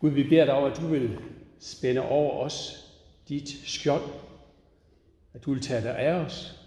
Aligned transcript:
Gud, 0.00 0.10
vi 0.10 0.28
beder 0.28 0.44
dig 0.44 0.54
om, 0.54 0.64
at 0.64 0.76
du 0.76 0.86
vil 0.86 1.18
spænde 1.60 2.02
over 2.02 2.44
os 2.44 2.86
dit 3.28 3.48
skjold, 3.64 4.02
at 5.34 5.44
du 5.44 5.52
vil 5.52 5.62
tage 5.62 5.82
dig 5.82 5.98
af 5.98 6.14
os 6.14 6.60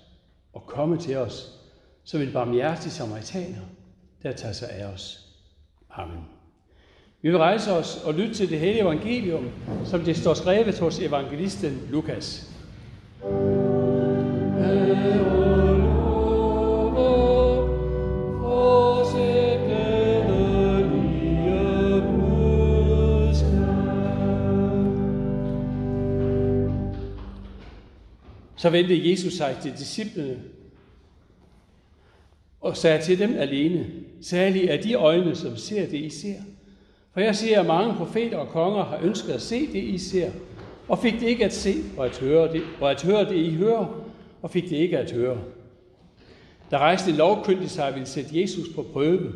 og 0.53 0.63
komme 0.65 0.97
til 0.97 1.17
os 1.17 1.59
som 2.03 2.21
en 2.21 2.31
barmhjertig 2.33 2.91
samaritaner, 2.91 3.61
der 4.23 4.31
tager 4.31 4.53
sig 4.53 4.69
af 4.69 4.85
os. 4.85 5.19
Amen. 5.89 6.25
Vi 7.21 7.29
vil 7.29 7.37
rejse 7.37 7.71
os 7.71 8.01
og 8.05 8.13
lytte 8.13 8.33
til 8.33 8.49
det 8.49 8.59
hellige 8.59 8.81
evangelium, 8.81 9.49
som 9.85 10.01
det 10.01 10.17
står 10.17 10.33
skrevet 10.33 10.79
hos 10.79 10.99
evangelisten 10.99 11.87
Lukas. 11.89 12.52
Så 28.63 28.69
vendte 28.69 29.09
Jesus 29.09 29.33
sig 29.33 29.57
til 29.61 29.71
disciplene 29.77 30.39
og 32.61 32.77
sagde 32.77 33.01
til 33.01 33.19
dem 33.19 33.35
alene, 33.37 33.85
særligt 34.21 34.69
er 34.69 34.81
de 34.81 34.93
øjne, 34.93 35.35
som 35.35 35.57
ser 35.57 35.85
det, 35.89 35.97
I 35.97 36.09
ser. 36.09 36.35
For 37.13 37.19
jeg 37.19 37.35
siger, 37.35 37.59
at 37.59 37.65
mange 37.65 37.93
profeter 37.93 38.37
og 38.37 38.47
konger 38.47 38.83
har 38.83 38.99
ønsket 39.01 39.33
at 39.33 39.41
se 39.41 39.67
det, 39.67 39.83
I 39.83 39.97
ser, 39.97 40.31
og 40.87 40.99
fik 40.99 41.13
det 41.13 41.27
ikke 41.27 41.45
at 41.45 41.53
se, 41.53 41.73
og 41.97 42.05
at 42.05 42.17
høre 42.17 42.53
det, 42.53 42.61
og 42.81 42.91
at 42.91 43.03
høre 43.03 43.29
det, 43.29 43.35
I 43.35 43.55
hører, 43.55 44.05
og 44.41 44.51
fik 44.51 44.63
det 44.63 44.75
ikke 44.75 44.97
at 44.97 45.11
høre. 45.11 45.37
Der 46.71 46.77
rejste 46.77 47.11
en 47.11 47.17
lovkyndig 47.17 47.69
sig 47.69 47.87
og 47.87 47.93
ville 47.93 48.07
sætte 48.07 48.41
Jesus 48.41 48.67
på 48.75 48.85
prøve, 48.93 49.33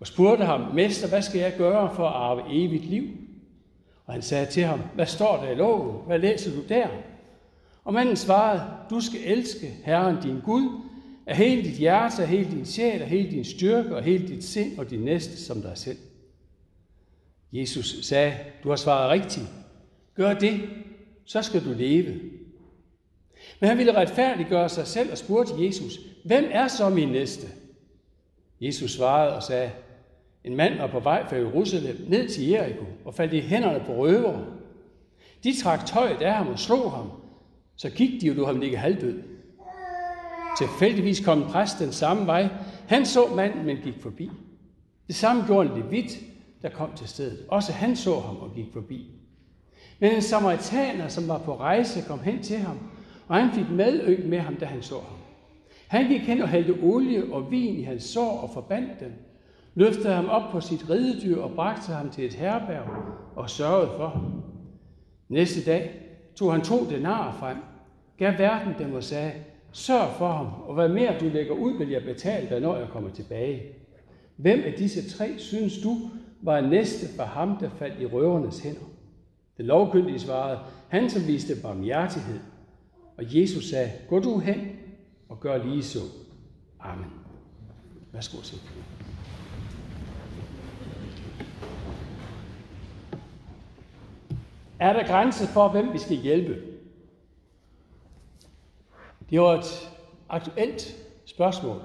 og 0.00 0.06
spurgte 0.06 0.44
ham, 0.44 0.74
Mester, 0.74 1.08
hvad 1.08 1.22
skal 1.22 1.40
jeg 1.40 1.54
gøre 1.58 1.94
for 1.94 2.06
at 2.06 2.14
arve 2.14 2.42
evigt 2.50 2.84
liv? 2.84 3.08
Og 4.06 4.12
han 4.12 4.22
sagde 4.22 4.46
til 4.46 4.62
ham, 4.62 4.80
hvad 4.94 5.06
står 5.06 5.36
der 5.36 5.50
i 5.50 5.54
loven? 5.54 6.06
Hvad 6.06 6.18
læser 6.18 6.50
du 6.50 6.62
der? 6.68 6.88
Og 7.88 7.94
manden 7.94 8.16
svarede, 8.16 8.62
du 8.90 9.00
skal 9.00 9.20
elske 9.24 9.66
Herren 9.84 10.22
din 10.22 10.40
Gud 10.40 10.80
af 11.26 11.36
hele 11.36 11.62
dit 11.62 11.76
hjerte, 11.78 12.22
af 12.22 12.28
hele 12.28 12.50
din 12.50 12.66
sjæl, 12.66 13.02
af 13.02 13.08
hele 13.08 13.30
din 13.30 13.44
styrke, 13.44 13.96
og 13.96 14.02
hele 14.02 14.28
dit 14.28 14.44
sind 14.44 14.78
og 14.78 14.90
din 14.90 15.00
næste 15.00 15.36
som 15.44 15.62
dig 15.62 15.72
selv. 15.74 15.96
Jesus 17.52 18.06
sagde, 18.06 18.34
du 18.62 18.68
har 18.68 18.76
svaret 18.76 19.10
rigtigt. 19.10 19.46
Gør 20.14 20.34
det, 20.34 20.60
så 21.24 21.42
skal 21.42 21.64
du 21.64 21.72
leve. 21.72 22.20
Men 23.60 23.68
han 23.68 23.78
ville 23.78 23.96
retfærdiggøre 23.96 24.68
sig 24.68 24.86
selv 24.86 25.10
og 25.10 25.18
spurgte 25.18 25.64
Jesus, 25.64 25.98
hvem 26.24 26.44
er 26.50 26.68
så 26.68 26.88
min 26.88 27.08
næste? 27.08 27.46
Jesus 28.60 28.90
svarede 28.90 29.36
og 29.36 29.42
sagde, 29.42 29.70
en 30.44 30.56
mand 30.56 30.78
var 30.78 30.86
på 30.86 31.00
vej 31.00 31.28
fra 31.28 31.36
Jerusalem 31.36 31.96
ned 32.08 32.28
til 32.28 32.48
Jericho 32.48 32.84
og 33.04 33.14
faldt 33.14 33.32
i 33.32 33.40
hænderne 33.40 33.84
på 33.86 33.94
røvere. 33.94 34.46
De 35.44 35.62
trak 35.62 35.86
tøjet 35.86 36.22
af 36.22 36.34
ham 36.34 36.48
og 36.48 36.58
slog 36.58 36.92
ham, 36.92 37.10
så 37.78 37.90
gik 37.90 38.22
de 38.22 38.30
og 38.30 38.36
du 38.36 38.44
ham 38.44 38.60
ligge 38.60 38.76
halvdød. 38.76 39.22
Tilfældigvis 40.58 41.24
kom 41.24 41.38
en 41.42 41.48
præst 41.48 41.78
den 41.78 41.92
samme 41.92 42.26
vej. 42.26 42.48
Han 42.86 43.06
så 43.06 43.20
manden, 43.36 43.66
men 43.66 43.76
gik 43.76 43.94
forbi. 44.00 44.30
Det 45.06 45.14
samme 45.14 45.44
gjorde 45.46 45.70
en 45.70 45.82
levit, 45.82 46.20
der 46.62 46.68
kom 46.68 46.90
til 46.96 47.08
stedet. 47.08 47.38
Også 47.48 47.72
han 47.72 47.96
så 47.96 48.20
ham 48.20 48.36
og 48.36 48.52
gik 48.54 48.66
forbi. 48.72 49.06
Men 50.00 50.12
en 50.12 50.22
samaritaner, 50.22 51.08
som 51.08 51.28
var 51.28 51.38
på 51.38 51.56
rejse, 51.56 52.04
kom 52.08 52.20
hen 52.20 52.42
til 52.42 52.58
ham, 52.58 52.78
og 53.28 53.36
han 53.36 53.52
fik 53.52 53.70
medøg 53.70 54.28
med 54.28 54.38
ham, 54.38 54.56
da 54.56 54.64
han 54.64 54.82
så 54.82 54.94
ham. 54.94 55.18
Han 55.88 56.08
gik 56.08 56.20
hen 56.20 56.42
og 56.42 56.48
hældte 56.48 56.82
olie 56.82 57.32
og 57.32 57.50
vin 57.50 57.74
i 57.74 57.82
hans 57.82 58.04
sår 58.04 58.40
og 58.40 58.50
forbandt 58.54 59.00
dem, 59.00 59.12
løftede 59.74 60.14
ham 60.14 60.28
op 60.28 60.52
på 60.52 60.60
sit 60.60 60.90
ridedyr 60.90 61.40
og 61.40 61.50
bragte 61.54 61.92
ham 61.92 62.10
til 62.10 62.24
et 62.24 62.34
herberg 62.34 62.86
og 63.36 63.50
sørgede 63.50 63.90
for 63.96 64.08
ham. 64.08 64.42
Næste 65.28 65.64
dag 65.64 66.07
tog 66.38 66.52
han 66.52 66.62
to 66.62 66.90
denarer 66.90 67.32
frem, 67.32 67.56
gav 68.18 68.38
verden 68.38 68.74
dem 68.78 68.94
og 68.94 69.04
sagde, 69.04 69.32
sørg 69.72 70.14
for 70.18 70.32
ham, 70.32 70.46
og 70.46 70.74
hvad 70.74 70.88
mere 70.88 71.18
du 71.20 71.24
lægger 71.24 71.54
ud, 71.54 71.78
vil 71.78 71.88
jeg 71.88 72.02
betale 72.02 72.48
dig, 72.48 72.60
når 72.60 72.76
jeg 72.76 72.88
kommer 72.88 73.10
tilbage. 73.10 73.62
Hvem 74.36 74.62
af 74.64 74.72
disse 74.72 75.10
tre 75.16 75.38
synes 75.38 75.82
du 75.82 75.96
var 76.42 76.60
næste 76.60 77.16
for 77.16 77.22
ham, 77.22 77.56
der 77.56 77.70
faldt 77.70 78.00
i 78.00 78.06
røvernes 78.06 78.60
hænder? 78.60 78.80
Den 79.56 79.66
lovkyndige 79.66 80.18
svarede, 80.18 80.58
han 80.88 81.10
som 81.10 81.26
viste 81.26 81.54
barmhjertighed. 81.62 82.40
Og 83.16 83.24
Jesus 83.36 83.64
sagde, 83.64 83.90
gå 84.08 84.20
du 84.20 84.38
hen 84.38 84.60
og 85.28 85.40
gør 85.40 85.64
lige 85.64 85.82
så. 85.82 85.98
Amen. 86.80 87.06
Værsgo 88.12 88.40
til. 88.42 88.58
Er 94.80 94.92
der 94.92 95.06
grænse 95.06 95.46
for, 95.46 95.68
hvem 95.68 95.92
vi 95.92 95.98
skal 95.98 96.16
hjælpe? 96.16 96.62
Det 99.30 99.40
var 99.40 99.58
et 99.58 99.90
aktuelt 100.28 100.96
spørgsmål. 101.24 101.80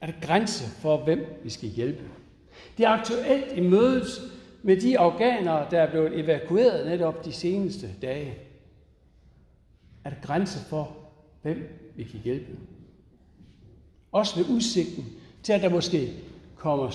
Er 0.00 0.06
der 0.06 0.26
grænse 0.26 0.64
for, 0.64 0.96
hvem 0.96 1.40
vi 1.42 1.50
skal 1.50 1.68
hjælpe? 1.68 2.04
Det 2.78 2.84
er 2.84 2.90
aktuelt 2.90 3.52
i 3.56 3.60
mødet 3.60 4.06
med 4.62 4.80
de 4.80 4.98
afghanere, 4.98 5.70
der 5.70 5.80
er 5.80 5.90
blevet 5.90 6.18
evakueret 6.20 6.86
netop 6.86 7.24
de 7.24 7.32
seneste 7.32 7.88
dage. 8.02 8.38
Er 10.04 10.10
der 10.10 10.16
grænse 10.22 10.58
for, 10.58 10.96
hvem 11.42 11.90
vi 11.96 12.04
kan 12.04 12.20
hjælpe? 12.20 12.58
Også 14.12 14.36
ved 14.36 14.54
udsigten 14.56 15.04
til, 15.42 15.52
at 15.52 15.62
der 15.62 15.68
måske 15.68 16.12
kommer 16.56 16.90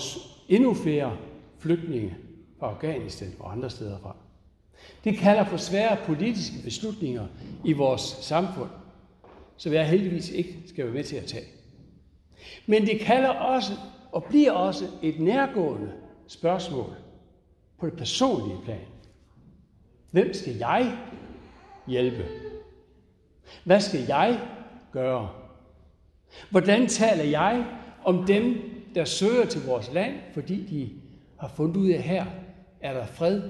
endnu 0.48 0.74
flere 0.74 1.16
flygtninge 1.58 2.16
fra 2.58 2.70
Afghanistan 2.70 3.32
og 3.38 3.52
andre 3.52 3.70
steder 3.70 3.98
fra. 3.98 4.16
Det 5.04 5.18
kalder 5.18 5.44
på 5.44 5.58
svære 5.58 5.96
politiske 6.04 6.56
beslutninger 6.64 7.26
i 7.64 7.72
vores 7.72 8.00
samfund, 8.00 8.70
som 9.56 9.72
jeg 9.72 9.88
heldigvis 9.88 10.30
ikke 10.30 10.58
skal 10.66 10.84
være 10.84 10.94
med 10.94 11.04
til 11.04 11.16
at 11.16 11.24
tage. 11.24 11.46
Men 12.66 12.86
det 12.86 13.00
kalder 13.00 13.28
også 13.28 13.72
og 14.12 14.24
bliver 14.24 14.52
også 14.52 14.84
et 15.02 15.20
nærgående 15.20 15.92
spørgsmål 16.26 16.90
på 17.80 17.86
det 17.86 17.98
personlige 17.98 18.58
plan. 18.64 18.86
Hvem 20.10 20.34
skal 20.34 20.54
jeg 20.54 20.98
hjælpe? 21.86 22.24
Hvad 23.64 23.80
skal 23.80 24.00
jeg 24.08 24.40
gøre? 24.92 25.30
Hvordan 26.50 26.86
taler 26.86 27.24
jeg 27.24 27.66
om 28.04 28.26
dem, 28.26 28.56
der 28.94 29.04
søger 29.04 29.46
til 29.46 29.66
vores 29.66 29.92
land, 29.92 30.14
fordi 30.34 30.66
de 30.66 30.90
har 31.40 31.48
fundet 31.48 31.76
ud 31.76 31.88
af, 31.88 31.96
at 31.96 32.02
her 32.02 32.26
er 32.80 32.92
der 32.92 33.06
fred 33.06 33.42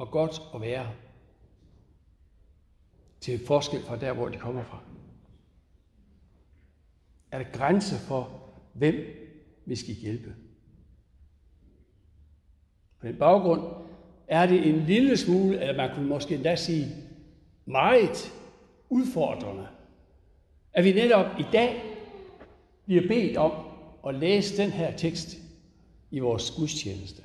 og 0.00 0.10
godt 0.10 0.42
at 0.54 0.60
være. 0.60 0.92
Til 3.20 3.46
forskel 3.46 3.82
fra 3.82 3.96
der, 3.96 4.12
hvor 4.12 4.28
de 4.28 4.38
kommer 4.38 4.64
fra. 4.64 4.78
Er 7.30 7.38
der 7.38 7.50
grænse 7.52 7.96
for, 7.96 8.50
hvem 8.72 8.94
vi 9.66 9.76
skal 9.76 9.94
hjælpe? 9.94 10.34
På 13.00 13.06
den 13.06 13.16
baggrund 13.16 13.62
er 14.28 14.46
det 14.46 14.68
en 14.68 14.80
lille 14.86 15.16
smule, 15.16 15.60
eller 15.60 15.76
man 15.76 15.94
kunne 15.94 16.08
måske 16.08 16.34
endda 16.34 16.56
sige 16.56 16.86
meget 17.64 18.32
udfordrende, 18.88 19.68
at 20.72 20.84
vi 20.84 20.92
netop 20.92 21.26
i 21.38 21.44
dag 21.52 21.82
bliver 22.84 23.08
bedt 23.08 23.36
om 23.36 23.52
at 24.06 24.14
læse 24.14 24.56
den 24.56 24.70
her 24.70 24.96
tekst 24.96 25.36
i 26.10 26.18
vores 26.18 26.50
gudstjeneste 26.50 27.22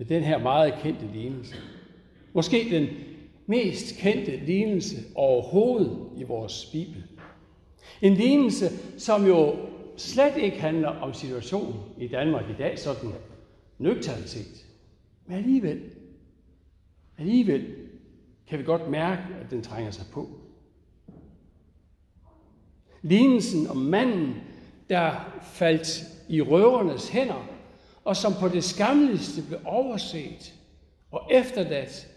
med 0.00 0.06
den 0.06 0.22
her 0.22 0.38
meget 0.38 0.74
kendte 0.82 1.06
lignelse. 1.14 1.56
Måske 2.32 2.66
den 2.70 2.86
mest 3.46 3.96
kendte 3.98 4.36
lignelse 4.36 4.96
overhovedet 5.14 6.08
i 6.16 6.22
vores 6.22 6.68
Bibel. 6.72 7.04
En 8.02 8.14
lignelse, 8.14 8.70
som 8.98 9.26
jo 9.26 9.56
slet 9.96 10.36
ikke 10.36 10.60
handler 10.60 10.88
om 10.88 11.14
situationen 11.14 11.74
i 11.98 12.08
Danmark 12.08 12.44
i 12.50 12.52
dag, 12.58 12.78
sådan 12.78 13.10
nøgternt 13.78 14.28
set. 14.28 14.66
Men 15.26 15.36
alligevel, 15.36 15.80
alligevel 17.18 17.66
kan 18.48 18.58
vi 18.58 18.64
godt 18.64 18.90
mærke, 18.90 19.22
at 19.40 19.50
den 19.50 19.62
trænger 19.62 19.90
sig 19.90 20.06
på. 20.12 20.28
Lignelsen 23.02 23.66
om 23.66 23.76
manden, 23.76 24.34
der 24.90 25.40
faldt 25.42 26.02
i 26.28 26.40
røvernes 26.40 27.08
hænder 27.08 27.49
og 28.04 28.16
som 28.16 28.32
på 28.40 28.48
det 28.48 28.64
skamligste 28.64 29.42
blev 29.42 29.60
overset 29.64 30.54
og 31.10 31.28
efterladt 31.30 32.08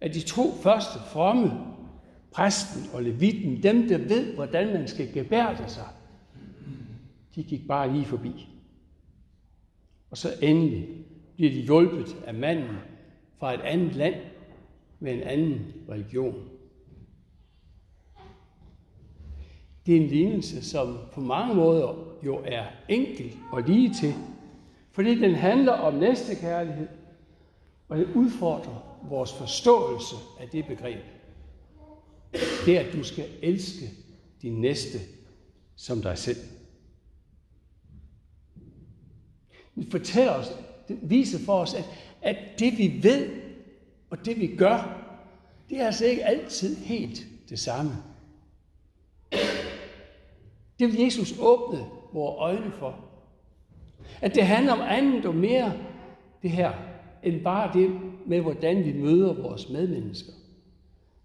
af 0.00 0.10
de 0.10 0.20
to 0.20 0.52
første 0.62 0.98
fromme, 0.98 1.50
præsten 2.32 2.90
og 2.92 3.02
levitten, 3.02 3.62
dem 3.62 3.88
der 3.88 3.98
ved, 3.98 4.34
hvordan 4.34 4.72
man 4.72 4.88
skal 4.88 5.12
gebærde 5.12 5.68
sig, 5.68 5.88
de 7.34 7.42
gik 7.44 7.68
bare 7.68 7.92
lige 7.92 8.04
forbi. 8.04 8.48
Og 10.10 10.18
så 10.18 10.28
endelig 10.42 10.88
bliver 11.36 11.52
de 11.52 11.60
hjulpet 11.60 12.16
af 12.26 12.34
manden 12.34 12.76
fra 13.38 13.54
et 13.54 13.60
andet 13.60 13.94
land 13.94 14.14
med 15.00 15.14
en 15.14 15.22
anden 15.22 15.72
religion. 15.88 16.48
Det 19.86 19.96
er 19.96 20.00
en 20.00 20.06
lignelse, 20.06 20.64
som 20.64 20.98
på 21.12 21.20
mange 21.20 21.54
måder 21.54 22.18
jo 22.24 22.42
er 22.44 22.64
enkel 22.88 23.32
og 23.52 23.62
lige 23.62 23.94
til, 23.94 24.14
fordi 24.92 25.20
den 25.20 25.34
handler 25.34 25.72
om 25.72 25.94
næstekærlighed 25.94 26.88
Og 27.88 27.98
det 27.98 28.08
udfordrer 28.14 28.98
vores 29.08 29.32
forståelse 29.32 30.16
af 30.40 30.48
det 30.48 30.66
begreb. 30.66 31.04
Det 32.66 32.76
er, 32.76 32.80
at 32.80 32.92
du 32.92 33.02
skal 33.02 33.28
elske 33.42 33.90
din 34.42 34.60
næste 34.60 34.98
som 35.76 36.02
dig 36.02 36.18
selv. 36.18 36.36
Det 39.74 39.90
fortæller 39.90 40.32
os, 40.32 40.46
det 40.88 40.98
viser 41.02 41.38
for 41.38 41.58
os, 41.58 41.74
at, 41.74 41.84
at 42.22 42.36
det 42.58 42.78
vi 42.78 43.00
ved 43.02 43.30
og 44.10 44.24
det 44.24 44.40
vi 44.40 44.56
gør, 44.56 44.98
det 45.70 45.80
er 45.80 45.86
altså 45.86 46.04
ikke 46.04 46.24
altid 46.24 46.76
helt 46.76 47.26
det 47.48 47.58
samme. 47.58 47.90
Det 50.78 50.92
vil 50.92 51.00
Jesus 51.00 51.38
åbne 51.38 51.86
vores 52.12 52.36
øjne 52.38 52.72
for. 52.72 53.11
At 54.20 54.34
det 54.34 54.46
handler 54.46 54.72
om 54.72 54.80
andet 54.80 55.26
og 55.26 55.34
mere 55.34 55.72
det 56.42 56.50
her, 56.50 56.72
end 57.22 57.44
bare 57.44 57.72
det 57.72 58.00
med, 58.26 58.40
hvordan 58.40 58.84
vi 58.84 58.92
møder 58.92 59.32
vores 59.32 59.68
medmennesker. 59.68 60.32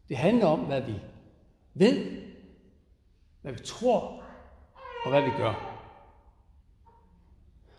Det 0.10 0.18
handler 0.18 0.46
om, 0.46 0.60
hvad 0.60 0.82
vi 0.82 0.94
ved, 1.74 2.06
hvad 3.42 3.52
vi 3.52 3.60
tror 3.60 4.24
og 5.06 5.10
hvad 5.10 5.22
vi 5.22 5.30
gør. 5.38 5.74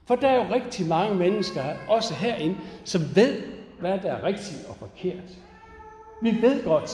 For 0.05 0.17
der 0.17 0.29
er 0.29 0.47
jo 0.47 0.55
rigtig 0.55 0.87
mange 0.87 1.15
mennesker, 1.15 1.63
også 1.89 2.15
herinde, 2.15 2.57
som 2.85 3.01
ved, 3.15 3.43
hvad 3.81 3.99
der 3.99 4.13
er 4.13 4.25
rigtigt 4.25 4.67
og 4.69 4.77
forkert. 4.77 5.39
Vi 6.23 6.43
ved 6.43 6.65
godt, 6.65 6.91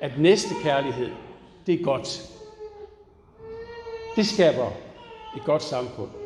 at 0.00 0.18
næste 0.18 0.54
kærlighed, 0.62 1.10
det 1.66 1.80
er 1.80 1.84
godt. 1.84 2.22
Det 4.16 4.26
skaber 4.26 4.70
et 5.36 5.44
godt 5.44 5.62
samfund. 5.62 6.21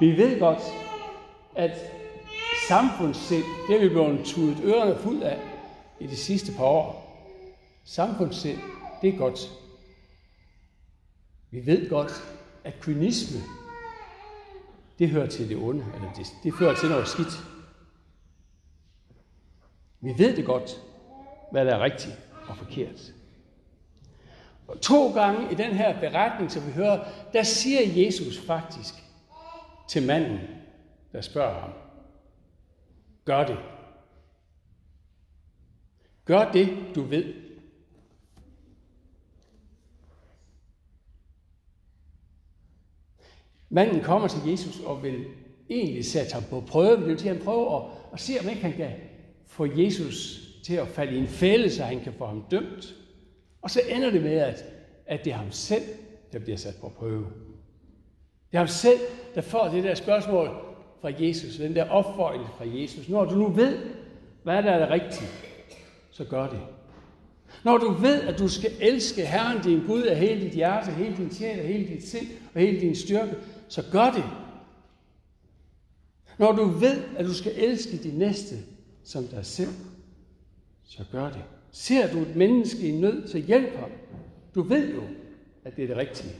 Vi 0.00 0.16
ved 0.16 0.38
godt, 0.38 0.62
at 1.56 1.78
samfundssind, 2.68 3.44
det 3.68 3.76
er 3.76 3.80
vi 3.80 3.88
blevet 3.88 4.26
tudet 4.26 4.60
ørerne 4.64 4.98
fuld 4.98 5.22
af 5.22 5.38
i 6.00 6.06
de 6.06 6.16
sidste 6.16 6.52
par 6.52 6.64
år. 6.64 7.10
Samfundssind, 7.84 8.58
det 9.02 9.14
er 9.14 9.18
godt. 9.18 9.50
Vi 11.50 11.66
ved 11.66 11.90
godt, 11.90 12.12
at 12.64 12.80
kynisme, 12.80 13.40
det 14.98 15.08
hører 15.08 15.26
til 15.26 15.48
det 15.48 15.56
onde, 15.56 15.86
eller 15.94 16.12
det, 16.12 16.26
det 16.42 16.54
fører 16.58 16.74
til 16.74 16.88
noget 16.88 17.08
skidt. 17.08 17.44
Vi 20.00 20.14
ved 20.18 20.36
det 20.36 20.44
godt, 20.44 20.82
hvad 21.52 21.64
der 21.64 21.74
er 21.74 21.84
rigtigt 21.84 22.18
og 22.48 22.56
forkert. 22.56 23.12
Og 24.68 24.80
to 24.80 25.12
gange 25.12 25.52
i 25.52 25.54
den 25.54 25.72
her 25.72 26.00
beretning, 26.00 26.52
som 26.52 26.66
vi 26.66 26.72
hører, 26.72 27.04
der 27.32 27.42
siger 27.42 28.04
Jesus 28.04 28.38
faktisk 28.38 28.94
til 29.90 30.06
manden, 30.06 30.38
der 31.12 31.20
spørger 31.20 31.60
ham, 31.60 31.70
gør 33.24 33.46
det. 33.46 33.58
Gør 36.24 36.52
det, 36.52 36.68
du 36.94 37.02
ved. 37.02 37.34
Manden 43.68 44.02
kommer 44.02 44.28
til 44.28 44.50
Jesus 44.50 44.80
og 44.80 45.02
vil 45.02 45.24
egentlig 45.70 46.04
sætte 46.04 46.32
ham 46.34 46.42
på 46.50 46.60
prøve. 46.60 46.96
Det 46.96 47.06
vil 47.06 47.18
sige, 47.18 47.30
at 47.30 47.36
han 47.36 47.44
prøver 47.44 47.80
at, 47.80 47.92
at 48.12 48.20
se, 48.20 48.32
om 48.40 48.48
ikke 48.48 48.62
han 48.62 48.72
kan 48.72 48.92
få 49.46 49.66
Jesus 49.66 50.40
til 50.64 50.74
at 50.74 50.88
falde 50.88 51.16
i 51.16 51.18
en 51.18 51.28
fælde, 51.28 51.70
så 51.70 51.84
han 51.84 52.00
kan 52.00 52.12
få 52.12 52.26
ham 52.26 52.44
dømt. 52.50 52.94
Og 53.62 53.70
så 53.70 53.80
ender 53.88 54.10
det 54.10 54.22
med, 54.22 54.38
at, 54.38 54.64
at 55.06 55.24
det 55.24 55.32
er 55.32 55.36
ham 55.36 55.52
selv, 55.52 55.84
der 56.32 56.38
bliver 56.38 56.56
sat 56.56 56.74
på 56.80 56.88
prøve. 56.88 57.49
Det 58.50 58.56
er 58.56 58.58
ham 58.58 58.68
selv, 58.68 58.98
der 59.34 59.40
får 59.40 59.68
det 59.68 59.84
der 59.84 59.94
spørgsmål 59.94 60.48
fra 61.00 61.10
Jesus, 61.18 61.56
den 61.56 61.74
der 61.74 61.90
opfordring 61.90 62.44
fra 62.58 62.64
Jesus. 62.66 63.08
Når 63.08 63.24
du 63.24 63.34
nu 63.34 63.48
ved, 63.48 63.78
hvad 64.42 64.62
der 64.62 64.70
er 64.70 64.78
det 64.78 64.90
rigtige, 64.90 65.28
så 66.10 66.24
gør 66.24 66.46
det. 66.48 66.60
Når 67.64 67.78
du 67.78 67.90
ved, 67.92 68.22
at 68.22 68.38
du 68.38 68.48
skal 68.48 68.70
elske 68.80 69.26
Herren 69.26 69.62
din 69.62 69.86
Gud 69.86 70.02
af 70.02 70.16
hele 70.16 70.40
dit 70.40 70.52
hjerte, 70.52 70.90
hele 70.90 71.16
din 71.16 71.30
sjæl, 71.30 71.66
hele 71.66 71.88
dit 71.88 72.08
sind 72.08 72.26
og 72.54 72.60
hele 72.60 72.80
din 72.80 72.94
styrke, 72.94 73.34
så 73.68 73.84
gør 73.92 74.10
det. 74.10 74.24
Når 76.38 76.52
du 76.52 76.64
ved, 76.64 77.02
at 77.16 77.24
du 77.24 77.34
skal 77.34 77.52
elske 77.56 77.96
din 77.96 78.18
næste 78.18 78.54
som 79.04 79.24
dig 79.24 79.46
selv, 79.46 79.70
så 80.84 81.04
gør 81.12 81.30
det. 81.30 81.44
Ser 81.70 82.12
du 82.12 82.18
et 82.18 82.36
menneske 82.36 82.88
i 82.88 82.92
nød, 82.92 83.28
så 83.28 83.38
hjælp 83.38 83.76
ham. 83.76 83.90
Du 84.54 84.62
ved 84.62 84.94
jo, 84.94 85.02
at 85.64 85.76
det 85.76 85.82
er 85.84 85.86
det 85.86 85.96
rigtige. 85.96 86.34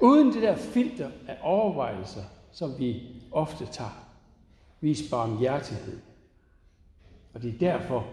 Uden 0.00 0.32
det 0.32 0.42
der 0.42 0.56
filter 0.56 1.10
af 1.28 1.36
overvejelser, 1.42 2.22
som 2.52 2.78
vi 2.78 3.02
ofte 3.32 3.66
tager. 3.66 4.08
Vis 4.80 5.10
barmhjertighed. 5.10 5.98
Og 7.34 7.42
det 7.42 7.54
er 7.54 7.58
derfor, 7.58 8.06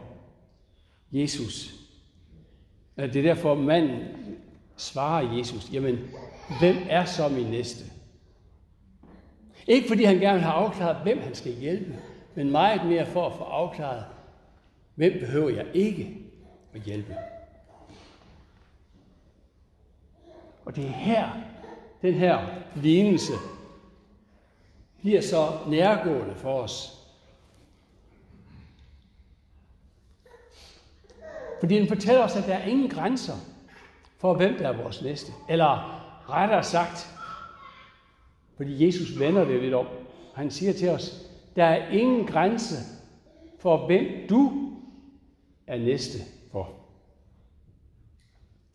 Jesus, 1.11 1.73
det 2.97 3.15
er 3.15 3.21
derfor 3.21 3.55
manden 3.55 3.99
svarer 4.77 5.37
Jesus, 5.37 5.73
jamen, 5.73 5.97
hvem 6.59 6.75
er 6.89 7.05
så 7.05 7.29
min 7.29 7.45
næste? 7.45 7.85
Ikke 9.67 9.87
fordi 9.87 10.03
han 10.03 10.19
gerne 10.19 10.39
har 10.39 10.51
afklaret, 10.51 10.97
hvem 11.03 11.19
han 11.19 11.35
skal 11.35 11.53
hjælpe, 11.53 11.95
men 12.35 12.51
meget 12.51 12.85
mere 12.85 13.05
for 13.05 13.25
at 13.25 13.33
få 13.37 13.43
afklaret, 13.43 14.05
hvem 14.95 15.19
behøver 15.19 15.49
jeg 15.49 15.65
ikke 15.73 16.17
at 16.73 16.81
hjælpe. 16.81 17.15
Og 20.69 20.75
det 20.75 20.85
er 20.85 20.89
her, 20.89 21.29
den 22.01 22.13
her 22.13 22.45
lignelse 22.75 23.33
bliver 24.99 25.21
så 25.21 25.57
nærgående 25.67 26.35
for 26.35 26.61
os. 26.61 26.99
Fordi 31.59 31.75
den 31.75 31.87
fortæller 31.87 32.23
os, 32.23 32.35
at 32.35 32.43
der 32.47 32.53
er 32.53 32.65
ingen 32.65 32.89
grænser 32.89 33.33
for, 34.17 34.33
hvem 34.33 34.57
der 34.57 34.67
er 34.67 34.83
vores 34.83 35.01
næste. 35.01 35.31
Eller 35.49 36.01
rettere 36.29 36.63
sagt, 36.63 37.09
fordi 38.57 38.85
Jesus 38.85 39.19
vender 39.19 39.45
det 39.45 39.61
lidt 39.61 39.73
om. 39.73 39.87
Han 40.35 40.51
siger 40.51 40.73
til 40.73 40.89
os, 40.89 41.29
der 41.55 41.65
er 41.65 41.91
ingen 41.91 42.27
grænse 42.27 42.75
for, 43.59 43.85
hvem 43.85 44.05
du 44.29 44.71
er 45.67 45.77
næste 45.77 46.17
for. 46.51 46.69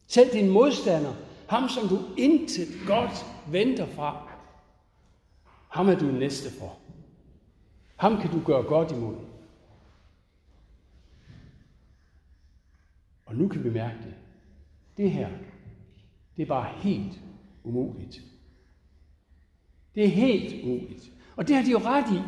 Selv 0.06 0.32
din 0.32 0.50
modstander, 0.50 1.12
ham 1.54 1.68
som 1.68 1.88
du 1.88 1.98
intet 2.16 2.68
godt 2.86 3.26
venter 3.46 3.86
fra, 3.86 4.28
ham 5.68 5.88
er 5.88 5.94
du 5.94 6.04
næste 6.04 6.50
for. 6.58 6.78
Ham 7.96 8.20
kan 8.20 8.30
du 8.30 8.40
gøre 8.46 8.62
godt 8.62 8.92
imod. 8.92 9.16
Og 13.26 13.36
nu 13.36 13.48
kan 13.48 13.64
vi 13.64 13.70
mærke 13.70 13.96
det. 14.04 14.14
Det 14.96 15.10
her, 15.10 15.28
det 16.36 16.42
er 16.42 16.46
bare 16.46 16.72
helt 16.76 17.20
umuligt. 17.64 18.22
Det 19.94 20.04
er 20.04 20.08
helt 20.08 20.64
umuligt. 20.64 21.12
Og 21.36 21.48
det 21.48 21.56
har 21.56 21.62
de 21.62 21.70
jo 21.70 21.78
ret 21.78 22.12
i, 22.12 22.20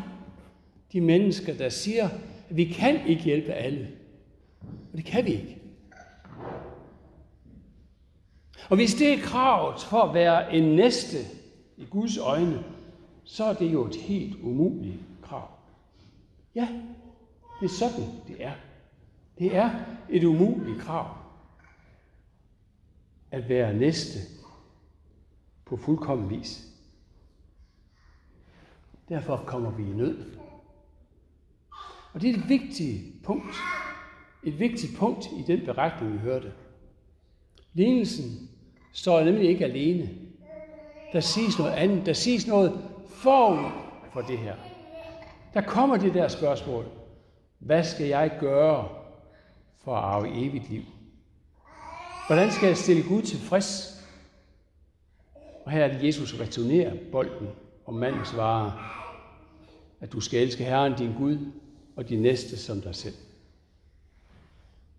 de 0.93 1.01
mennesker, 1.01 1.53
der 1.53 1.69
siger, 1.69 2.09
at 2.49 2.57
vi 2.57 2.65
kan 2.65 3.07
ikke 3.07 3.23
hjælpe 3.23 3.51
alle. 3.51 3.91
Og 4.91 4.97
det 4.97 5.05
kan 5.05 5.25
vi 5.25 5.31
ikke. 5.31 5.56
Og 8.69 8.75
hvis 8.75 8.95
det 8.95 9.13
er 9.13 9.21
kravet 9.21 9.81
for 9.81 10.01
at 10.01 10.13
være 10.13 10.55
en 10.55 10.75
næste 10.75 11.17
i 11.77 11.85
Guds 11.85 12.17
øjne, 12.17 12.63
så 13.23 13.43
er 13.43 13.53
det 13.53 13.73
jo 13.73 13.85
et 13.85 13.95
helt 13.95 14.35
umuligt 14.41 14.99
krav. 15.21 15.49
Ja, 16.55 16.67
det 17.59 17.65
er 17.65 17.69
sådan, 17.69 18.05
det 18.27 18.43
er. 18.43 18.53
Det 19.39 19.55
er 19.55 19.71
et 20.09 20.23
umuligt 20.23 20.79
krav 20.79 21.17
at 23.31 23.49
være 23.49 23.73
næste 23.73 24.19
på 25.65 25.77
fuldkommen 25.77 26.29
vis. 26.29 26.67
Derfor 29.09 29.43
kommer 29.45 29.71
vi 29.71 29.83
i 29.83 29.93
nød. 29.93 30.37
Og 32.13 32.21
det 32.21 32.29
er 32.29 32.33
et 32.33 32.49
vigtigt 32.49 33.23
punkt. 33.23 33.55
Et 34.43 34.59
vigtigt 34.59 34.97
punkt 34.97 35.25
i 35.25 35.43
den 35.47 35.65
beretning, 35.65 36.13
vi 36.13 36.17
hørte. 36.17 36.53
Lignelsen 37.73 38.49
står 38.97 39.23
nemlig 39.23 39.49
ikke 39.49 39.65
alene. 39.65 40.09
Der 41.13 41.19
siges 41.19 41.59
noget 41.59 41.71
andet. 41.71 42.05
Der 42.05 42.13
siges 42.13 42.47
noget 42.47 42.79
forud 43.07 43.71
for 44.13 44.21
det 44.21 44.37
her. 44.37 44.55
Der 45.53 45.61
kommer 45.61 45.97
det 45.97 46.13
der 46.13 46.27
spørgsmål. 46.27 46.85
Hvad 47.59 47.83
skal 47.83 48.07
jeg 48.07 48.37
gøre 48.39 48.89
for 49.83 49.95
at 49.95 50.03
arve 50.03 50.29
evigt 50.29 50.69
liv? 50.69 50.83
Hvordan 52.27 52.51
skal 52.51 52.67
jeg 52.67 52.77
stille 52.77 53.03
Gud 53.03 53.21
tilfreds? 53.21 54.01
Og 55.65 55.71
her 55.71 55.85
er 55.85 55.93
det, 55.93 56.03
Jesus 56.03 56.39
returnerer 56.39 56.93
bolden 57.11 57.47
og 57.85 57.93
manden 57.93 58.25
svarer, 58.25 58.71
at 59.99 60.11
du 60.11 60.19
skal 60.19 60.39
elske 60.39 60.63
Herren 60.63 60.93
din 60.97 61.13
Gud 61.17 61.37
og 61.95 62.09
din 62.09 62.21
næste 62.21 62.57
som 62.57 62.81
dig 62.81 62.95
selv. 62.95 63.15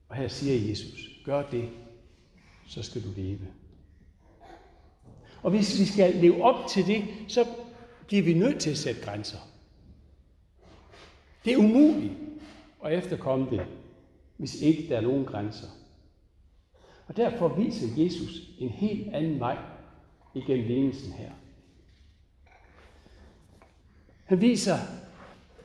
Og 0.09 0.17
her 0.17 0.29
siger 0.29 0.69
Jesus, 0.69 1.11
gør 1.25 1.43
det, 1.43 1.69
så 2.67 2.83
skal 2.83 3.03
du 3.03 3.09
leve. 3.17 3.47
Og 5.43 5.51
hvis 5.51 5.81
vi 5.81 5.85
skal 5.85 6.15
leve 6.15 6.43
op 6.43 6.69
til 6.69 6.87
det, 6.87 7.05
så 7.29 7.47
bliver 8.07 8.23
vi 8.23 8.35
nødt 8.35 8.61
til 8.61 8.71
at 8.71 8.79
sætte 8.79 9.01
grænser. 9.01 9.39
Det 11.45 11.53
er 11.53 11.57
umuligt 11.57 12.13
at 12.85 12.93
efterkomme 12.93 13.51
det, 13.51 13.67
hvis 14.37 14.63
ikke 14.63 14.89
der 14.89 14.97
er 14.97 15.01
nogen 15.01 15.25
grænser. 15.25 15.67
Og 17.07 17.17
derfor 17.17 17.49
viser 17.49 17.87
Jesus 18.05 18.43
en 18.59 18.69
helt 18.69 19.15
anden 19.15 19.41
vej 19.41 19.59
igennem 20.35 20.67
lignelsen 20.67 21.13
her. 21.13 21.31
Han 24.25 24.41
viser 24.41 24.79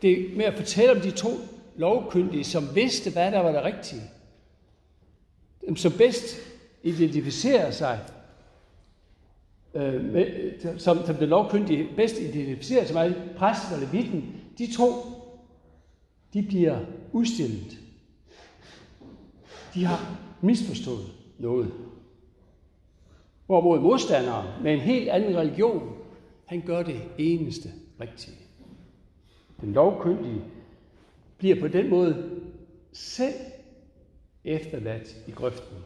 det 0.02 0.38
med 0.38 0.46
at 0.46 0.58
fortælle 0.58 0.92
om 0.92 1.02
de 1.02 1.12
to 1.12 1.30
lovkyndige, 1.76 2.44
som 2.44 2.76
vidste, 2.76 3.12
hvad 3.12 3.32
der 3.32 3.40
var 3.40 3.52
det 3.52 3.64
rigtige. 3.64 4.02
Dem, 5.68 5.76
som 5.76 5.92
bedst 5.92 6.38
identificerer 6.84 7.72
sig, 7.72 8.00
øh, 9.74 10.04
med, 10.04 10.26
øh, 10.26 10.80
som, 10.80 11.06
som 11.06 11.16
den 11.16 11.30
lovkyndige 11.30 11.90
bedst 11.96 12.20
identificerer 12.20 12.86
sig 12.86 12.96
med, 12.96 13.16
præsten 13.38 13.74
og 13.74 13.80
levitten, 13.80 14.42
de 14.58 14.74
to, 14.74 14.92
de 16.34 16.44
bliver 16.44 16.80
udstillet. 17.12 17.80
De 19.74 19.86
har 19.86 20.20
misforstået 20.42 21.06
noget. 21.40 21.74
Hvorimod 23.46 23.80
modstanderen 23.80 24.64
med 24.64 24.74
en 24.74 24.80
helt 24.80 25.10
anden 25.10 25.38
religion, 25.38 25.98
han 26.46 26.62
gør 26.66 26.84
det 26.84 27.02
eneste 27.18 27.70
rigtige. 28.00 28.38
Den 29.62 29.74
lovkyndige 29.74 30.42
bliver 31.38 31.60
på 31.60 31.68
den 31.68 31.90
måde 31.90 32.42
selv 32.94 33.34
efterladt 34.44 35.18
i 35.28 35.32
grøften. 35.32 35.78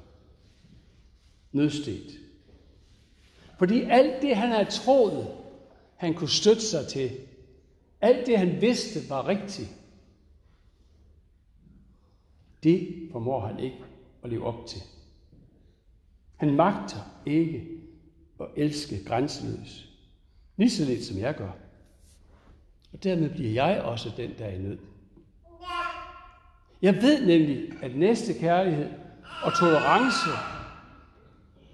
Nødstedt. 1.51 2.27
Fordi 3.58 3.82
alt 3.82 4.22
det, 4.22 4.36
han 4.36 4.50
havde 4.50 4.72
troet, 4.72 5.28
han 5.96 6.14
kunne 6.14 6.30
støtte 6.30 6.62
sig 6.62 6.88
til, 6.88 7.12
alt 8.02 8.28
det, 8.28 8.38
han 8.38 8.62
vidste 8.62 9.10
var 9.10 9.28
rigtigt, 9.28 9.70
det 12.64 13.10
formår 13.12 13.48
han 13.48 13.60
ikke 13.60 13.78
at 14.24 14.30
leve 14.30 14.46
op 14.46 14.66
til. 14.68 14.82
Han 16.36 16.56
magter 16.56 17.22
ikke 17.26 17.68
at 18.40 18.48
elske 18.56 19.06
grænseløs. 19.06 19.90
Lige 20.58 20.70
så 20.70 20.86
lidt 20.86 21.06
som 21.06 21.18
jeg 21.18 21.36
gør. 21.36 21.52
Og 22.94 23.04
dermed 23.04 23.30
bliver 23.30 23.50
jeg 23.50 23.82
også 23.82 24.12
den, 24.18 24.32
der 24.38 24.46
er 24.46 24.52
i 24.52 24.58
nød. 24.58 24.78
Jeg 26.82 26.96
ved 26.96 27.26
nemlig, 27.26 27.84
at 27.84 27.96
næste 27.96 28.34
kærlighed 28.34 28.90
og 29.44 29.52
tolerance 29.60 30.30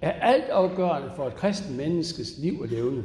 er 0.04 0.12
alt 0.12 0.44
afgørende 0.44 1.10
for 1.16 1.26
et 1.26 1.34
kristen 1.34 1.76
menneskes 1.76 2.38
liv 2.38 2.60
og 2.60 2.68
levende. 2.68 3.04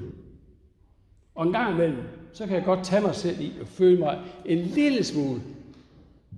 Og 1.35 1.45
en 1.45 1.51
gang 1.53 1.73
imellem, 1.73 2.03
så 2.33 2.45
kan 2.45 2.55
jeg 2.55 2.65
godt 2.65 2.85
tage 2.85 3.01
mig 3.01 3.15
selv 3.15 3.41
i 3.41 3.53
og 3.61 3.67
føle 3.67 3.99
mig 3.99 4.23
en 4.45 4.57
lille 4.57 5.03
smule 5.03 5.41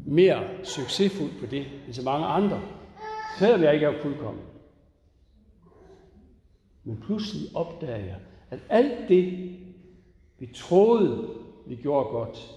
mere 0.05 0.43
succesfuld 0.63 1.31
på 1.39 1.45
det, 1.45 1.65
end 1.85 1.93
så 1.93 2.03
mange 2.03 2.25
andre, 2.25 2.61
selvom 3.39 3.63
jeg 3.63 3.73
ikke 3.73 3.85
er 3.85 4.01
fuldkommen. 4.01 4.43
Men 6.83 6.97
pludselig 7.05 7.55
opdager 7.55 7.97
jeg, 7.97 8.17
at 8.49 8.59
alt 8.69 9.09
det, 9.09 9.55
vi 10.39 10.49
troede, 10.55 11.29
vi 11.67 11.75
gjorde 11.75 12.09
godt, 12.09 12.51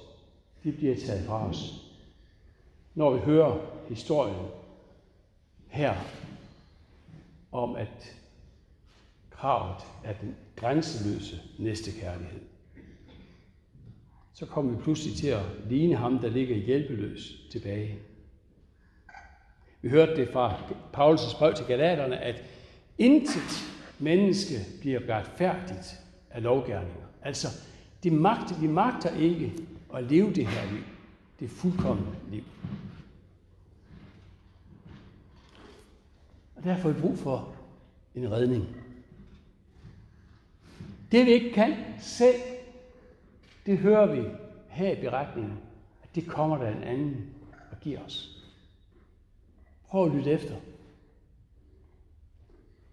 det 0.65 0.77
bliver 0.77 0.97
taget 0.97 1.25
fra 1.27 1.49
os. 1.49 1.91
Når 2.95 3.11
vi 3.15 3.19
hører 3.19 3.59
historien 3.89 4.47
her 5.69 5.95
om, 7.55 7.77
at 7.77 8.17
kravet 9.31 9.83
er 10.05 10.13
den 10.13 10.35
grænseløse 10.57 11.41
næstekærlighed, 11.59 12.41
så 14.35 14.47
kommer 14.47 14.73
vi 14.73 14.83
pludselig 14.83 15.17
til 15.17 15.29
at 15.29 15.43
ligne 15.69 15.97
ham, 15.97 16.19
der 16.19 16.29
ligger 16.29 16.57
hjælpeløs 16.57 17.33
tilbage. 17.53 17.99
Vi 19.83 19.89
hørte 19.89 20.17
det 20.17 20.29
fra 20.33 20.57
Paulus' 20.93 21.39
brev 21.39 21.55
til 21.55 21.67
Galaterne, 21.67 22.19
at 22.19 22.45
intet 22.99 23.65
menneske 23.99 24.55
bliver 24.81 25.01
retfærdigt 25.09 26.01
af 26.31 26.43
lovgærninger. 26.43 27.07
Altså, 27.23 27.49
det 28.03 28.13
magter, 28.13 28.61
vi 28.61 28.67
magter 28.67 29.17
ikke 29.17 29.53
at 29.95 30.05
leve 30.05 30.33
det 30.33 30.47
her 30.47 30.73
liv. 30.73 30.85
Det 31.41 31.51
fuldkommende 31.51 32.13
liv. 32.31 32.45
Der 36.64 36.76
får 36.76 36.88
har 36.88 36.94
vi 36.94 37.00
brug 37.00 37.18
for 37.18 37.54
en 38.14 38.33
redning. 38.33 38.76
Det 41.12 41.26
vi 41.26 41.30
ikke 41.30 41.52
kan 41.52 41.75
selv, 42.00 42.40
det 43.66 43.78
hører 43.78 44.14
vi 44.14 44.28
her 44.68 44.92
i 44.92 45.00
beretningen, 45.00 45.59
at 46.02 46.14
det 46.14 46.26
kommer 46.26 46.59
der 46.59 46.76
en 46.76 46.83
anden 46.83 47.35
og 47.71 47.80
giver 47.80 48.04
os. 48.04 48.44
Prøv 49.88 50.06
at 50.06 50.12
lytte 50.16 50.30
efter. 50.30 50.56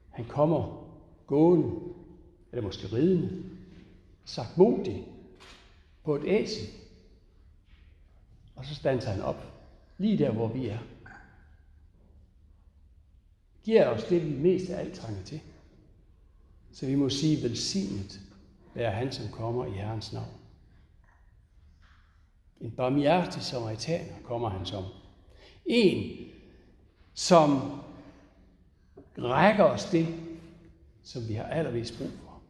Han 0.09 0.25
kommer 0.25 0.87
gående, 1.27 1.79
eller 2.51 2.63
måske 2.63 2.87
ridende, 2.95 3.43
sagt 4.25 4.57
modig 4.57 5.07
på 6.03 6.15
et 6.15 6.23
æsel. 6.25 6.67
Og 8.55 8.65
så 8.65 8.75
standser 8.75 9.09
han 9.11 9.21
op, 9.21 9.45
lige 9.97 10.17
der, 10.17 10.31
hvor 10.31 10.47
vi 10.47 10.67
er. 10.67 10.79
Giver 13.63 13.87
os 13.87 14.03
det, 14.03 14.25
vi 14.25 14.37
mest 14.37 14.69
af 14.69 14.79
alt 14.79 14.93
trænger 14.93 15.23
til. 15.23 15.39
Så 16.71 16.85
vi 16.85 16.95
må 16.95 17.09
sige, 17.09 17.43
velsignet 17.43 18.19
være 18.73 18.91
han, 18.91 19.11
som 19.11 19.25
kommer 19.31 19.65
i 19.65 19.71
Herrens 19.71 20.13
navn. 20.13 20.31
En 22.61 22.71
barmhjertig 22.71 23.41
samaritaner 23.41 24.13
kommer 24.23 24.49
han 24.49 24.65
som. 24.65 24.83
En, 25.65 26.17
som 27.13 27.81
rækker 29.17 29.63
os 29.63 29.85
det, 29.85 30.07
som 31.03 31.27
vi 31.27 31.33
har 31.33 31.43
allermest 31.43 31.97
brug 31.97 32.09
for. 32.23 32.41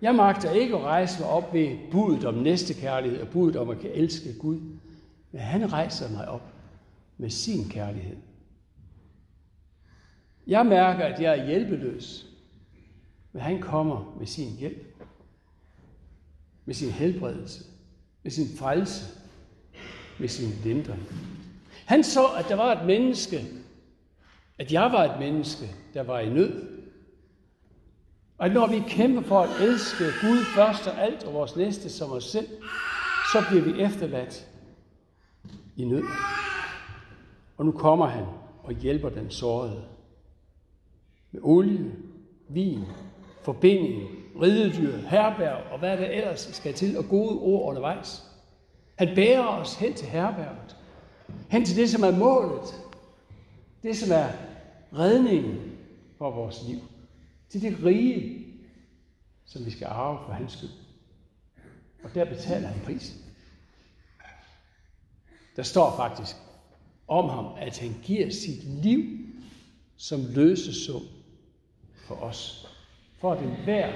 Jeg 0.00 0.14
magter 0.14 0.50
ikke 0.50 0.76
at 0.76 0.82
rejse 0.82 1.20
mig 1.20 1.30
op 1.30 1.54
ved 1.54 1.78
budet 1.90 2.24
om 2.24 2.34
næstekærlighed 2.34 3.20
og 3.20 3.28
budet 3.28 3.56
om 3.56 3.70
at 3.70 3.78
kan 3.78 3.90
elske 3.94 4.38
Gud, 4.38 4.60
men 5.32 5.40
han 5.40 5.72
rejser 5.72 6.10
mig 6.10 6.28
op 6.28 6.52
med 7.18 7.30
sin 7.30 7.68
kærlighed. 7.68 8.16
Jeg 10.46 10.66
mærker, 10.66 11.04
at 11.04 11.20
jeg 11.20 11.38
er 11.38 11.46
hjælpeløs, 11.46 12.26
men 13.32 13.42
han 13.42 13.60
kommer 13.60 14.16
med 14.18 14.26
sin 14.26 14.56
hjælp, 14.56 15.04
med 16.64 16.74
sin 16.74 16.90
helbredelse, 16.90 17.64
med 18.22 18.30
sin 18.30 18.58
frelse, 18.58 19.04
med 20.18 20.28
sin 20.28 20.48
lindring. 20.64 21.02
Han 21.86 22.04
så, 22.04 22.26
at 22.26 22.44
der 22.48 22.54
var 22.54 22.80
et 22.80 22.86
menneske, 22.86 23.46
at 24.58 24.72
jeg 24.72 24.92
var 24.92 25.04
et 25.04 25.20
menneske, 25.20 25.66
der 25.94 26.02
var 26.02 26.20
i 26.20 26.30
nød. 26.30 26.76
Og 28.38 28.50
når 28.50 28.66
vi 28.66 28.82
kæmper 28.88 29.22
for 29.22 29.40
at 29.40 29.60
elske 29.60 30.04
Gud 30.20 30.44
først 30.54 30.86
og 30.86 31.02
alt 31.02 31.24
og 31.24 31.34
vores 31.34 31.56
næste 31.56 31.90
som 31.90 32.12
os 32.12 32.24
selv, 32.24 32.48
så 33.32 33.44
bliver 33.48 33.64
vi 33.64 33.82
efterladt 33.82 34.48
i 35.76 35.84
nød. 35.84 36.04
Og 37.56 37.66
nu 37.66 37.72
kommer 37.72 38.06
han 38.06 38.24
og 38.62 38.72
hjælper 38.72 39.08
den 39.08 39.30
sårede. 39.30 39.95
Med 41.36 41.44
olie, 41.44 41.92
vin, 42.48 42.84
forbinding, 43.42 44.02
ridedyr, 44.42 44.96
herberg 44.96 45.72
og 45.72 45.78
hvad 45.78 45.96
der 45.96 46.06
ellers 46.06 46.40
skal 46.40 46.74
til, 46.74 46.98
og 46.98 47.04
gode 47.08 47.38
ord 47.38 47.68
undervejs. 47.68 48.22
Han 48.94 49.14
bærer 49.14 49.46
os 49.46 49.74
hen 49.74 49.94
til 49.94 50.08
herberget. 50.08 50.76
Hen 51.48 51.64
til 51.64 51.76
det, 51.76 51.90
som 51.90 52.02
er 52.02 52.10
målet. 52.10 52.74
Det, 53.82 53.96
som 53.96 54.12
er 54.12 54.28
redningen 54.98 55.72
for 56.18 56.30
vores 56.30 56.62
liv. 56.68 56.78
Til 57.48 57.62
det 57.62 57.76
rige, 57.84 58.46
som 59.46 59.66
vi 59.66 59.70
skal 59.70 59.86
arve 59.86 60.18
for 60.26 60.32
hans 60.32 60.52
skyld. 60.52 60.70
Og 62.04 62.14
der 62.14 62.24
betaler 62.24 62.68
han 62.68 62.80
prisen. 62.84 63.20
Der 65.56 65.62
står 65.62 65.96
faktisk 65.96 66.36
om 67.08 67.28
ham, 67.28 67.46
at 67.58 67.78
han 67.78 67.94
giver 68.02 68.30
sit 68.30 68.64
liv 68.64 69.18
som 69.96 70.20
løsesum 70.34 71.02
for 72.06 72.14
os. 72.14 72.68
For 73.20 73.32
at 73.32 73.42
enhver, 73.42 73.92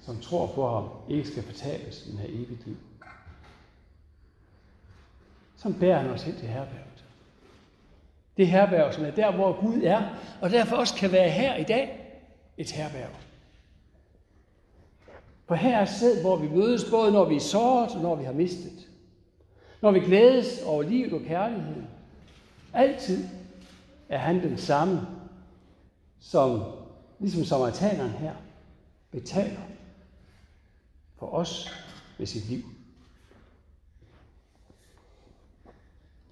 som 0.00 0.20
tror 0.20 0.46
på 0.46 0.68
ham, 0.68 0.88
ikke 1.08 1.28
skal 1.28 1.42
fortabes, 1.42 2.06
men 2.08 2.18
have 2.18 2.30
evigt 2.30 2.66
liv. 2.66 2.76
Som 5.56 5.74
bærer 5.74 5.98
han 5.98 6.10
os 6.10 6.22
hen 6.22 6.36
til 6.36 6.48
herberget. 6.48 7.04
Det 8.36 8.46
herberg, 8.46 8.94
som 8.94 9.04
er 9.04 9.10
der, 9.10 9.32
hvor 9.32 9.60
Gud 9.60 9.82
er, 9.82 10.02
og 10.40 10.50
derfor 10.50 10.76
også 10.76 10.94
kan 10.94 11.12
være 11.12 11.30
her 11.30 11.56
i 11.56 11.62
dag, 11.62 12.00
et 12.56 12.70
herberg. 12.70 13.10
For 15.46 15.54
her 15.54 15.78
er 15.78 15.84
sted, 15.84 16.20
hvor 16.20 16.36
vi 16.36 16.48
mødes, 16.48 16.90
både 16.90 17.12
når 17.12 17.24
vi 17.24 17.36
er 17.36 17.40
såret 17.40 17.90
og 17.90 18.02
når 18.02 18.14
vi 18.14 18.24
har 18.24 18.32
mistet. 18.32 18.88
Når 19.80 19.90
vi 19.90 20.00
glædes 20.00 20.62
over 20.66 20.82
livet 20.82 21.12
og 21.12 21.20
kærligheden. 21.26 21.88
Altid 22.72 23.24
er 24.08 24.18
han 24.18 24.42
den 24.42 24.58
samme, 24.58 25.00
som 26.20 26.62
ligesom 27.24 27.44
samaritaneren 27.44 28.10
her, 28.10 28.34
betaler 29.10 29.60
for 31.16 31.26
os 31.26 31.70
med 32.18 32.26
sit 32.26 32.48
liv. 32.48 32.62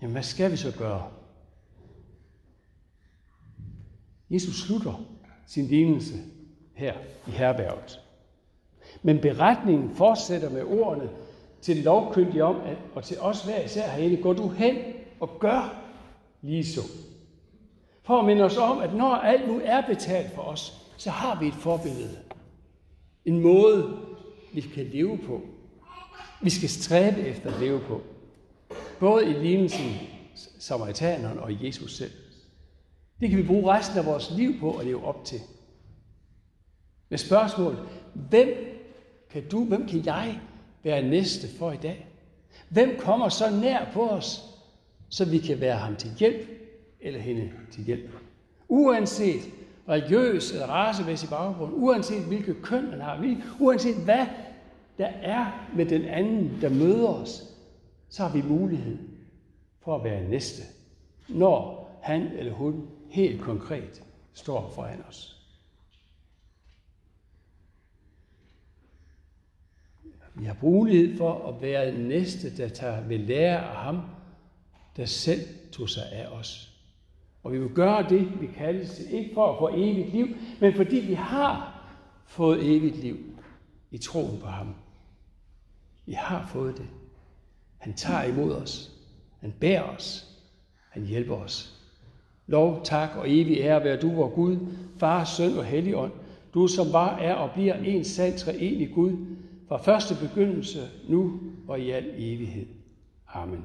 Jamen, 0.03 0.13
hvad 0.13 0.23
skal 0.23 0.51
vi 0.51 0.57
så 0.57 0.73
gøre? 0.79 1.11
Jesus 4.31 4.55
slutter 4.55 5.05
sin 5.47 5.67
lignelse 5.67 6.15
her 6.75 6.95
i 7.27 7.31
herberget. 7.31 8.01
Men 9.03 9.21
beretningen 9.21 9.95
fortsætter 9.95 10.51
med 10.51 10.63
ordene 10.63 11.11
til 11.61 11.77
lovkyndige 11.77 12.45
om, 12.45 12.61
at, 12.61 12.77
og 12.95 13.05
til 13.05 13.21
os 13.21 13.45
hver 13.45 13.65
især 13.65 13.91
herinde, 13.91 14.23
gå 14.23 14.33
du 14.33 14.49
hen 14.49 14.77
og 15.21 15.39
gør 15.41 15.83
lige 16.43 16.65
så. 16.65 16.81
For 18.03 18.19
at 18.19 18.25
minde 18.25 18.45
os 18.45 18.57
om, 18.57 18.79
at 18.79 18.95
når 18.95 19.15
alt 19.15 19.49
nu 19.49 19.61
er 19.65 19.87
betalt 19.87 20.35
for 20.35 20.43
os, 20.43 20.82
så 20.97 21.11
har 21.11 21.41
vi 21.41 21.47
et 21.47 21.55
forbillede. 21.55 22.19
En 23.25 23.41
måde, 23.41 23.99
vi 24.55 24.61
kan 24.61 24.87
leve 24.87 25.19
på. 25.19 25.41
Vi 26.43 26.51
skal 26.51 26.69
stræbe 26.69 27.21
efter 27.21 27.55
at 27.55 27.61
leve 27.61 27.81
på. 27.81 28.01
Både 29.01 29.31
i 29.31 29.33
lignelsen 29.33 29.97
samaritaneren 30.59 31.39
og 31.39 31.65
Jesus 31.65 31.97
selv. 31.97 32.11
Det 33.21 33.31
kan 33.31 33.39
vi 33.39 33.47
bruge 33.47 33.73
resten 33.73 33.99
af 33.99 34.07
vores 34.07 34.31
liv 34.31 34.61
på 34.61 34.77
at 34.77 34.87
leve 34.87 35.05
op 35.05 35.25
til. 35.25 35.41
Med 37.09 37.19
spørgsmålet, 37.19 37.89
hvem 38.15 38.49
kan 39.31 39.49
du, 39.49 39.65
hvem 39.65 39.89
kan 39.89 40.07
jeg 40.07 40.41
være 40.83 41.03
næste 41.03 41.49
for 41.59 41.73
i 41.73 41.77
dag? 41.77 42.07
Hvem 42.69 42.97
kommer 42.99 43.29
så 43.29 43.51
nær 43.51 43.91
på 43.93 44.09
os, 44.09 44.43
så 45.09 45.25
vi 45.25 45.39
kan 45.39 45.61
være 45.61 45.77
ham 45.77 45.97
til 45.97 46.11
hjælp 46.19 46.49
eller 47.01 47.21
hende 47.21 47.53
til 47.71 47.85
hjælp? 47.85 48.11
Uanset 48.69 49.43
religiøs 49.89 50.53
eller 50.53 50.67
racemæssig 50.67 51.29
baggrund, 51.29 51.73
uanset 51.75 52.25
hvilket 52.25 52.57
køn 52.63 52.91
man 52.91 53.01
har, 53.01 53.37
uanset 53.61 53.97
hvad 54.05 54.27
der 54.99 55.07
er 55.07 55.69
med 55.77 55.87
den 55.87 56.05
anden, 56.05 56.59
der 56.61 56.69
møder 56.69 57.09
os, 57.09 57.43
så 58.09 58.23
har 58.23 58.33
vi 58.33 58.43
mulighed 58.43 58.99
for 59.81 59.97
at 59.97 60.05
være 60.05 60.29
næste, 60.29 60.63
når 61.29 61.91
han 62.03 62.23
eller 62.23 62.53
hun 62.53 62.89
helt 63.11 63.41
konkret 63.41 64.03
står 64.35 64.73
foran 64.75 65.05
os. 65.09 65.43
Vi 70.35 70.45
har 70.45 70.57
mulighed 70.63 71.17
for 71.17 71.49
at 71.49 71.63
være 71.63 71.93
næste, 71.93 72.57
der 72.57 72.69
tager 72.69 73.01
ved 73.01 73.19
lære 73.19 73.59
af 73.59 73.77
ham, 73.77 74.03
der 74.97 75.05
selv 75.05 75.41
tog 75.73 75.89
sig 75.89 76.13
af 76.13 76.27
os. 76.27 76.72
Og 77.43 77.53
vi 77.53 77.59
vil 77.59 77.69
gøre 77.69 78.09
det, 78.09 78.41
vi 78.41 78.47
kaldes 78.47 78.91
til, 78.91 79.15
ikke 79.15 79.35
for 79.35 79.53
at 79.53 79.59
få 79.59 79.71
evigt 79.75 80.13
liv, 80.13 80.27
men 80.61 80.75
fordi 80.75 80.97
vi 80.97 81.15
har 81.15 81.83
fået 82.27 82.77
evigt 82.77 82.97
liv 82.97 83.17
i 83.91 83.99
troen 83.99 84.41
på 84.41 84.47
ham. 84.47 84.75
Vi 86.07 86.13
har 86.13 86.47
fået 86.47 86.79
det. 86.79 86.87
Han 87.79 87.95
tager 87.95 88.23
imod 88.23 88.53
os. 88.53 88.91
Han 89.41 89.53
bærer 89.61 89.83
os. 89.83 90.29
Han 90.91 91.07
hjælper 91.07 91.37
os. 91.37 91.83
Lov, 92.47 92.81
tak 92.85 93.11
og 93.17 93.31
evig 93.31 93.59
ære 93.59 93.85
være 93.85 94.01
du, 94.01 94.11
vor 94.11 94.29
Gud, 94.29 94.57
Far, 94.99 95.25
Søn 95.25 95.59
og 95.59 95.65
Helligånd. 95.65 96.13
Du, 96.55 96.67
som 96.67 96.93
var, 96.93 97.17
er 97.17 97.35
og 97.35 97.51
bliver 97.51 97.75
en 97.75 98.05
sand 98.05 98.39
treenig 98.39 98.91
Gud, 98.95 99.17
fra 99.69 99.77
første 99.77 100.29
begyndelse, 100.29 100.79
nu 101.09 101.41
og 101.69 101.81
i 101.81 101.91
al 101.91 102.15
evighed. 102.17 102.67
Amen. 103.29 103.65